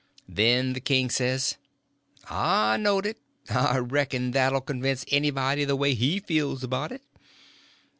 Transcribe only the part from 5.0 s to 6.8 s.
anybody the way he feels